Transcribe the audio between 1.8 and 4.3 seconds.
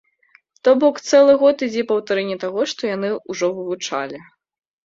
паўтарэнне таго, што яны ўжо вывучалі.